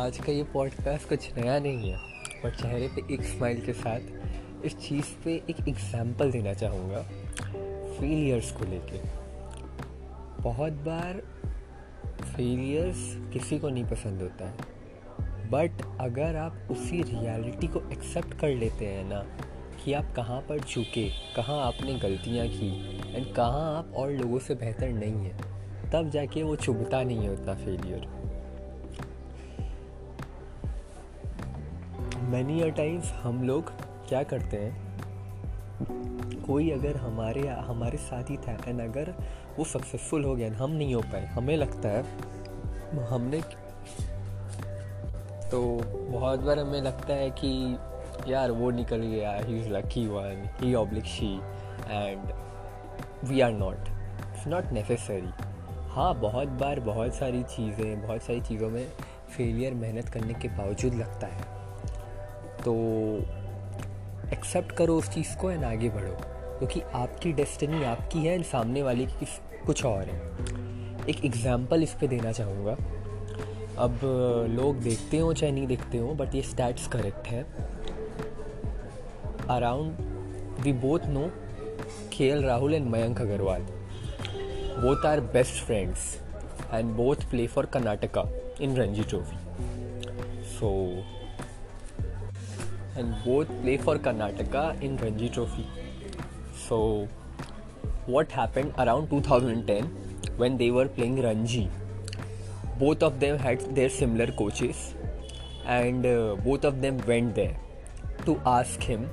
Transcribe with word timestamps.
आज 0.00 0.18
का 0.18 0.32
ये 0.32 0.42
पॉडकास्ट 0.42 1.08
कुछ 1.08 1.28
नया 1.36 1.58
नहीं 1.58 1.90
है, 1.90 1.96
पर 2.42 2.50
चेहरे 2.50 2.86
पे 2.88 3.02
एक 3.14 3.22
स्माइल 3.22 3.60
के 3.60 3.72
साथ 3.72 4.64
इस 4.64 4.76
चीज़ 4.78 5.06
पे 5.24 5.32
एक 5.50 5.56
एग्ज़ाम्पल 5.68 6.30
देना 6.30 6.54
चाहूँगा 6.54 7.02
फेलियर्स 7.98 8.52
को 8.52 8.64
लेके। 8.64 9.00
बहुत 10.42 10.72
बार 10.86 11.20
फेलियर्स 12.22 13.02
किसी 13.32 13.58
को 13.58 13.68
नहीं 13.68 13.84
पसंद 13.84 14.22
होता 14.22 14.48
है 14.48 15.48
बट 15.50 15.82
अगर 16.00 16.36
आप 16.36 16.68
उसी 16.70 17.02
रियलिटी 17.02 17.66
को 17.66 17.82
एक्सेप्ट 17.92 18.38
कर 18.40 18.54
लेते 18.54 18.86
हैं 18.86 19.04
ना, 19.04 19.20
कि 19.84 19.92
आप 19.92 20.12
कहाँ 20.16 20.40
पर 20.40 20.60
चुके 20.60 21.08
कहाँ 21.36 21.60
आपने 21.66 21.98
गलतियाँ 21.98 22.46
की 22.48 22.70
एंड 23.16 23.34
कहाँ 23.34 23.76
आप 23.78 23.92
और 23.96 24.12
लोगों 24.12 24.38
से 24.38 24.54
बेहतर 24.54 24.88
नहीं 24.88 25.24
हैं, 25.24 25.90
तब 25.90 26.10
जाके 26.10 26.42
वो 26.42 26.56
चुभता 26.56 27.02
नहीं 27.02 27.28
होता 27.28 27.54
फेलियर 27.54 28.08
मैनी 32.30 32.60
अ 32.60 32.66
टाइम्स 32.68 33.10
हम 33.12 33.42
लोग 33.44 33.70
क्या 34.08 34.22
करते 34.22 34.56
हैं? 34.56 36.42
कोई 36.42 36.70
अगर 36.70 36.96
हमारे 36.96 37.46
हमारे 37.48 37.98
साथ 37.98 38.30
ही 38.30 38.36
था 38.36 38.52
एंड 38.68 38.80
अगर 38.80 39.12
वो 39.58 39.64
सक्सेसफुल 39.64 40.24
हो 40.24 40.34
गया 40.36 40.52
हम 40.56 40.70
नहीं 40.70 40.94
हो 40.94 41.00
पाए, 41.02 41.26
हमें 41.26 41.56
लगता 41.56 41.88
है, 41.88 42.02
हमने 43.08 43.40
तो 45.50 45.60
बहुत 46.10 46.40
बार 46.40 46.58
हमें 46.58 46.80
लगता 46.82 47.14
है 47.14 47.30
कि 47.30 47.78
यार 48.28 48.50
वो 48.50 48.70
निकल 48.70 48.96
गया 48.96 49.32
he 49.36 49.58
is 49.60 49.68
lucky 49.68 50.06
one 50.06 50.48
he 50.60 50.74
oblique 50.74 51.04
she 51.04 51.34
and 51.88 52.32
we 53.24 53.40
are 53.40 53.52
not 53.52 53.88
it's 53.88 54.46
not 54.46 54.72
necessary 54.72 55.30
हाँ 55.90 56.14
बहुत 56.20 56.48
बार 56.60 56.80
बहुत 56.80 57.14
सारी 57.14 57.42
चीज़ें, 57.42 58.02
बहुत 58.02 58.22
सारी 58.22 58.40
चीज़ों 58.40 58.70
में 58.70 58.84
फेलियर 59.36 59.74
मेहनत 59.74 60.08
करने 60.08 60.34
के 60.34 60.48
बावजूद 60.48 60.94
लगता 60.94 61.26
है। 61.26 61.59
तो 62.64 62.74
एक्सेप्ट 64.32 64.72
करो 64.72 64.96
उस 64.96 65.08
चीज़ 65.08 65.36
को 65.36 65.50
एंड 65.50 65.64
आगे 65.64 65.88
बढ़ो। 65.88 66.14
क्योंकि 66.58 66.80
आपकी 66.94 67.32
डेस्टिनी 67.32 67.82
आपकी 67.84 68.18
है 68.18 68.34
एंड 68.34 68.44
सामने 68.44 68.82
वाले 68.82 69.06
की 69.06 69.26
कुछ 69.66 69.84
और 69.84 70.04
है। 70.04 70.18
एक 71.08 71.24
एग्ज़ाम्पल 71.24 71.82
इस 71.82 71.92
पर 71.92 72.06
देना 72.06 72.32
चाहूँगा। 72.32 72.76
अब 73.78 74.00
लोग 74.50 74.80
देखते 74.82 75.18
हो 75.18 75.32
चाहे 75.32 75.52
नहीं 75.52 75.66
देखते 75.66 75.98
हो 75.98 76.14
बट 76.14 76.34
ये 76.34 76.42
स्टैट्स 76.42 76.88
करेक्ट 76.88 77.26
है। 77.26 77.42
Around 79.50 80.60
we 80.60 80.72
both 80.72 81.06
know 81.06 81.30
K 82.16 82.28
L 82.28 82.44
Rahul 82.44 82.74
and 82.74 82.90
Mayank 82.90 83.20
Agarwal 83.20 83.62
both 84.78 85.06
are 85.06 85.20
best 85.32 85.64
friends 85.64 86.14
and 86.74 86.92
both 86.96 87.30
play 87.30 87.46
for 87.46 87.66
Karnataka 87.66 88.24
in 88.60 88.76
Ranji 88.76 89.02
trophy 89.02 89.36
so 90.50 90.70
and 92.96 93.14
both 93.24 93.48
play 93.62 93.76
for 93.76 93.98
Karnataka 93.98 94.80
in 94.82 94.96
Ranji 94.96 95.28
Trophy. 95.28 95.66
So, 96.54 97.08
what 98.06 98.32
happened 98.32 98.72
around 98.78 99.10
2010 99.10 99.84
when 100.36 100.56
they 100.56 100.70
were 100.70 100.88
playing 100.88 101.22
Ranji? 101.22 101.70
Both 102.78 103.02
of 103.02 103.20
them 103.20 103.38
had 103.38 103.74
their 103.74 103.88
similar 103.88 104.32
coaches, 104.32 104.94
and 105.66 106.06
uh, 106.06 106.36
both 106.36 106.64
of 106.64 106.80
them 106.80 106.98
went 107.06 107.34
there 107.34 107.56
to 108.26 108.40
ask 108.46 108.82
him 108.82 109.08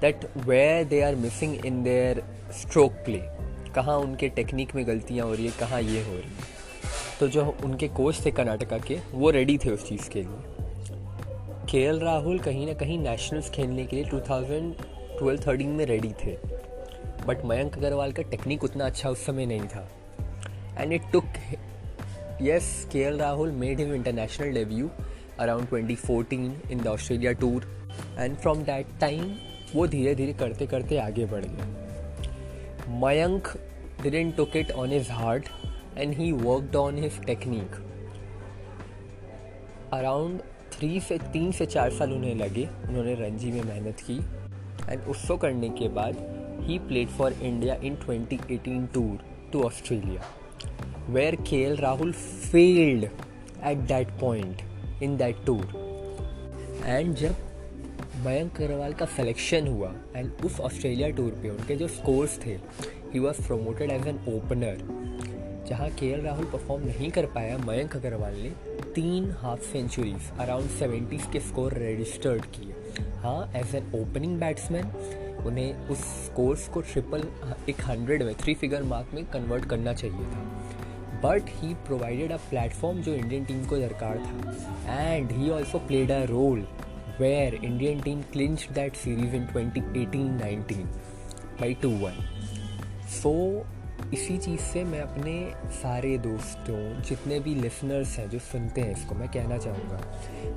that 0.00 0.24
where 0.44 0.84
they 0.84 1.02
are 1.02 1.16
missing 1.16 1.64
in 1.64 1.82
their 1.82 2.22
stroke 2.50 3.04
play. 3.04 3.22
कहाँ 3.74 3.96
उनके 3.98 4.28
technique 4.36 4.74
में 4.74 4.86
गलतियाँ 4.86 5.26
हो 5.26 5.34
रही 5.34 5.46
है 5.46 5.52
कहाँ 5.58 5.80
ये 5.80 6.02
हो 6.04 6.12
रही 6.12 6.30
है 6.36 6.58
तो 7.20 7.26
जो 7.28 7.44
उनके 7.64 7.88
कोच 7.96 8.24
थे 8.24 8.30
कर्नाटका 8.30 8.78
के 8.86 8.98
वो 9.12 9.30
रेडी 9.30 9.56
थे 9.64 9.70
उस 9.70 9.88
चीज़ 9.88 10.08
के 10.10 10.22
लिए 10.22 10.59
के 11.70 11.80
राहुल 11.98 12.38
कहीं 12.38 12.66
ना 12.66 12.72
कहीं 12.74 12.98
नेशनल्स 12.98 13.50
खेलने 13.50 13.84
के 13.86 13.96
लिए 13.96 14.04
2012-13 14.04 15.66
में 15.66 15.84
रेडी 15.86 16.12
थे। 16.22 16.32
बट 17.26 17.44
मयंक 17.44 17.76
अग्रवाल 17.78 18.12
का 18.12 18.22
टेक्निक 18.30 18.64
उतना 18.64 18.86
अच्छा 18.86 19.10
उस 19.10 19.24
समय 19.26 19.46
नहीं 19.46 19.68
था। 19.68 19.86
एंड 20.78 20.92
इट 20.92 21.02
टुक 21.12 21.24
यस 22.42 22.88
के 22.92 23.04
Rahul 23.18 23.50
made 23.52 23.80
him 23.80 23.94
international 23.94 24.52
debut 24.54 24.90
around 25.40 25.68
2014 25.68 26.70
in 26.72 26.82
the 26.82 26.86
Australia 26.86 27.32
tour 27.40 27.70
and 28.18 28.36
from 28.36 28.62
that 28.64 28.86
time 29.00 29.34
वो 29.74 29.86
धीरे 29.86 30.14
धीरे 30.14 30.32
करते 30.32 30.66
करते 30.66 30.98
आगे 30.98 31.26
बढ़ 31.26 31.44
गए। 31.44 32.98
Mayank 33.00 33.56
didn't 34.02 34.36
took 34.36 34.56
it 34.56 34.72
on 34.72 34.92
his 34.92 35.10
heart 35.10 35.48
and 35.98 36.14
he 36.14 36.32
worked 36.32 36.76
on 36.76 37.02
his 37.02 37.24
technique 37.26 37.84
around 39.92 40.40
three 40.80 41.00
से, 41.00 41.18
तीन 41.18 41.50
से 41.52 41.66
चार 41.66 41.90
साल 41.90 42.12
उन्हें 42.12 42.34
लगे, 42.34 42.68
उन्होंने 42.88 43.14
रणजी 43.14 43.50
में 43.52 43.62
मेहनत 43.62 44.00
की। 44.00 44.16
एंड 44.92 45.02
उसको 45.02 45.36
करने 45.36 45.68
के 45.68 45.88
बाद 45.88 46.16
he 46.60 46.78
played 46.78 47.08
for 47.08 47.32
India 47.32 47.74
in 47.74 47.96
2018 47.96 48.86
tour 48.94 49.18
to 49.52 49.62
Australia 49.62 50.22
where 51.08 51.34
K 51.34 51.56
L 51.56 51.76
Rahul 51.76 52.12
failed 52.12 53.04
at 53.04 53.78
that 53.78 54.08
point 54.08 55.02
in 55.02 55.16
that 55.16 55.44
tour 55.46 55.66
and 56.86 57.14
जब 57.14 57.34
मयंक 58.26 58.60
अग्रवाल 58.62 58.92
का 58.92 59.06
सिलेक्शन 59.06 59.66
हुआ 59.66 59.94
एंड 60.16 60.32
उस 60.44 60.60
ऑस्ट्रेलिया 60.60 61.10
टूर 61.10 61.30
पे 61.42 61.50
उनके 61.50 61.76
जो 61.76 61.88
स्कोर्स 61.88 62.38
थे 62.46 62.58
he 63.12 63.18
was 63.18 63.46
promoted 63.46 63.90
as 63.90 64.06
an 64.06 64.24
opener 64.28 64.76
जहाँ 65.68 65.90
K 65.90 66.06
L 66.06 66.20
Rahul 66.20 66.44
perform 66.44 66.86
नहीं 66.86 67.10
कर 67.10 67.26
पाया 67.26 67.58
मयंक 67.58 67.96
अग्रवाल 67.96 68.34
ने। 68.34 68.69
तीन 68.94 69.30
हाफ़ 69.38 69.60
सेंचुरीज 69.62 70.30
अराउंड 70.40 70.68
सेवेंटीज 70.70 71.26
के 71.32 71.40
स्कोर 71.40 71.74
रजिस्टर्ड 71.78 72.44
किए। 72.54 73.04
हाँ 73.22 73.52
एज 73.56 73.74
एन 73.74 73.92
ओपनिंग 73.94 74.38
बैट्समैन 74.40 74.86
उन्हें 75.46 75.88
उस 75.88 75.98
स्कोर्स 76.24 76.66
को 76.68 76.80
ट्रिपल 76.82 77.24
एक 77.68 77.80
हंड्रेड 77.88 78.22
में 78.22 78.34
थ्री 78.34 78.54
फिगर 78.54 78.82
मार्क 78.82 79.14
में 79.14 79.24
कन्वर्ट 79.32 79.64
करना 79.70 79.92
चाहिए 79.94 80.26
था। 80.32 80.42
But 81.24 81.50
he 81.54 81.74
provided 81.86 82.32
a 82.32 82.36
platform 82.50 83.00
जो 83.02 83.14
इंडियन 83.14 83.44
टीम 83.44 83.64
को 83.66 83.78
दरकार 83.78 84.18
था। 84.18 85.12
And 85.12 85.32
he 85.32 85.50
also 85.50 85.78
played 85.78 86.10
a 86.10 86.22
role 86.30 86.66
where 87.20 87.54
Indian 87.54 88.00
team 88.00 88.22
clinch 88.32 88.68
that 88.72 88.96
series 88.96 89.34
in 89.36 89.46
twenty 89.46 89.80
eighteen 90.02 90.32
nineteen 90.34 90.86
by 91.60 91.74
two 91.82 91.90
one 92.04 92.24
so 93.12 93.32
इसी 94.14 94.36
चीज़ 94.38 94.60
से 94.62 94.82
मैं 94.84 95.00
अपने 95.00 95.32
सारे 95.72 96.16
दोस्तों, 96.18 97.02
जितने 97.02 97.38
भी 97.40 97.54
लिसनर्स 97.54 98.16
हैं 98.18 98.28
जो 98.30 98.38
सुनते 98.38 98.80
हैं 98.80 98.92
इसको, 98.92 99.14
मैं 99.14 99.28
कहना 99.28 99.58
चाहूँगा, 99.58 100.00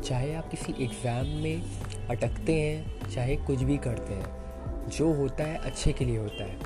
चाहे 0.00 0.34
आप 0.34 0.48
किसी 0.50 0.74
एग्ज़ाम 0.84 1.26
में 1.42 1.62
अटकते 2.10 2.54
हैं, 2.54 3.08
चाहे 3.08 3.36
कुछ 3.46 3.62
भी 3.62 3.76
करते 3.78 4.14
हैं, 4.14 4.88
जो 4.88 5.12
होता 5.14 5.44
है 5.44 5.58
अच्छे 5.60 5.92
के 5.92 6.04
लिए 6.04 6.18
होता 6.18 6.44
है। 6.44 6.56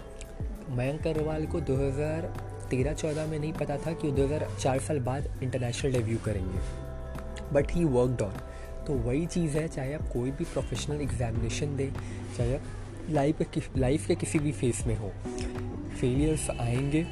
मयंक 0.76 1.06
अग्रवाल 1.06 1.46
को 1.46 1.60
2013-14 1.62 3.26
में 3.26 3.38
नहीं 3.38 3.52
पता 3.52 3.76
था 3.76 3.92
कि 3.92 4.08
वो 4.08 4.16
2004 4.16 4.78
साल 4.80 4.98
बाद 5.00 5.28
इंटरनेशनल 5.42 5.92
डेब्यू 5.92 6.18
करेंगे। 6.24 6.58
बट 7.52 7.72
ही 7.72 7.84
वर्कड 7.86 8.22
ऑन 8.22 8.34
तो 8.86 8.94
वही 8.94 9.26
चीज़ 9.26 9.56
है, 9.58 9.68
चाहे 9.68 9.94
आप 9.94 10.08
कोई 10.08 10.30
भी 10.30 10.44
प्रोफेशनल 10.44 11.00
एग्जामिनेशन 11.02 11.76
दें, 11.76 11.92
चाहे 12.36 12.54
आप 12.54 12.62
लाइफ 13.10 13.42
के 13.42 13.62
लाइफ 13.76 14.06
के 14.06 14.14
किसी 14.14 14.38
भी 14.38 14.52
फेस 14.52 14.84
में 14.86 14.96
हो। 14.96 15.12
फेलियर्स 16.00 16.50
आएँगे, 16.50 17.02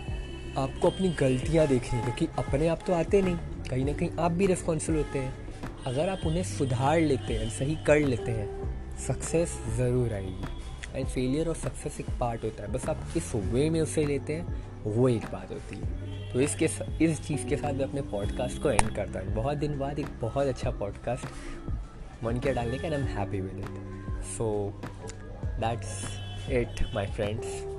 आपको 0.58 0.90
अपनी 0.90 1.08
गलतियाँ 1.08 1.66
देखनी, 1.66 2.00
क्योंकि 2.02 2.28
अपने 2.38 2.68
आप 2.68 2.80
तो 2.86 2.92
आते 2.92 3.22
नहीं। 3.22 3.36
कहीं 3.70 3.84
ना 3.84 3.92
कहीं 3.92 4.10
आप 4.18 4.32
भी 4.32 4.46
रिस्पॉन्सिबल 4.46 4.98
होते 4.98 5.18
हैं। 5.18 5.34
अगर 5.86 6.08
आप 6.08 6.20
उन्हें 6.26 6.42
सुधार 6.42 7.00
लेते 7.00 7.34
हैं, 7.34 7.50
सही 7.50 7.76
कर 7.86 7.98
लेते 7.98 8.30
हैं 8.30 8.74
सक्सेस 8.98 9.58
ज़रूर 9.76 10.12
आएगी। 10.12 10.98
एंड 10.98 11.06
फेलियर 11.06 11.48
और 11.48 11.54
सक्सेस 11.54 12.00
एक 12.00 12.06
पार्ट 12.20 12.44
होता 12.44 12.62
है। 12.62 12.72
बस 12.72 12.88
आप 12.88 13.08
किस 13.14 13.34
वे 13.34 13.70
में 13.70 13.80
उसे 13.80 14.04
लेते 14.06 14.32
हैं, 14.32 14.62
वो 14.84 15.08
एक 15.08 15.24
बात 15.32 15.50
होती 15.50 15.76
है। 15.76 16.32
तो 16.32 16.40
इसके 16.40 16.64
इस 17.04 17.20
चीज़ 17.20 17.46
के 17.46 17.56
साथ 17.56 17.72
मैं 17.72 17.84
अपने 17.84 18.02
पॉडकास्ट 18.02 18.62
को 18.62 18.70
एंड 18.70 18.94
करता 18.96 19.20
हूँ। 19.20 19.28
बहुत 19.28 19.58
दिन 19.58 19.78
बाद 19.78 19.98
एक 19.98 20.06
बहुत 20.20 20.46
अच्छा 20.46 20.70
पॉडकास्ट 20.70 21.26
मन 22.24 22.38
के 22.38 22.52
डालने 22.52 22.78
का 22.78 22.84
and 22.84 22.94
am 22.94 23.02
happy 23.02 23.40
with 23.40 23.58
it 23.58 24.22
so 24.24 24.46
that's 25.58 26.18
it, 26.48 26.82
my 26.92 27.06
friends. 27.06 27.73